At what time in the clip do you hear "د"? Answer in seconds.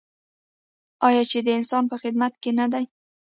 1.43-1.47